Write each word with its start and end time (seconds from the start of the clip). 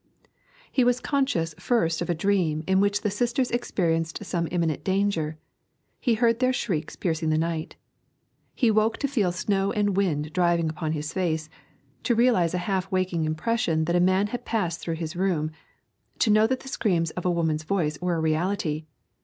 He 0.71 0.83
was 0.83 0.99
conscious 0.99 1.53
first 1.59 2.01
of 2.01 2.09
a 2.09 2.15
dream 2.15 2.63
in 2.65 2.79
which 2.79 3.01
the 3.01 3.11
sisters 3.11 3.51
experienced 3.51 4.25
some 4.25 4.47
imminent 4.49 4.83
danger; 4.83 5.37
he 5.99 6.15
heard 6.15 6.39
their 6.39 6.51
shrieks 6.51 6.95
piercing 6.95 7.29
the 7.29 7.37
night. 7.37 7.75
He 8.55 8.71
woke 8.71 8.97
to 8.97 9.07
feel 9.07 9.31
snow 9.31 9.71
and 9.71 9.95
wind 9.95 10.33
driving 10.33 10.69
upon 10.69 10.93
his 10.93 11.13
face, 11.13 11.51
to 12.01 12.15
realise 12.15 12.55
a 12.55 12.65
half 12.65 12.91
waking 12.91 13.25
impression 13.25 13.85
that 13.85 13.95
a 13.95 13.99
man 13.99 14.25
had 14.25 14.43
passed 14.43 14.79
through 14.79 14.95
his 14.95 15.15
room, 15.15 15.51
to 16.17 16.31
know 16.31 16.47
that 16.47 16.61
the 16.61 16.67
screams 16.67 17.11
of 17.11 17.23
a 17.23 17.29
woman's 17.29 17.61
voice 17.63 18.01
were 18.01 18.15
a 18.15 18.19
reality. 18.19 18.85